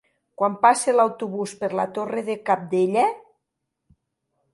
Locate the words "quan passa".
0.41-0.95